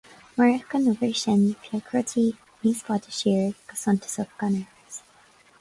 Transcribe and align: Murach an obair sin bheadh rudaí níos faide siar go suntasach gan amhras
Murach 0.35 0.73
an 0.77 0.87
obair 0.91 1.17
sin 1.23 1.43
bheadh 1.65 1.91
rudaí 1.91 2.25
níos 2.63 2.81
faide 2.87 3.13
siar 3.19 3.55
go 3.69 3.79
suntasach 3.85 4.37
gan 4.41 4.61
amhras 4.63 4.99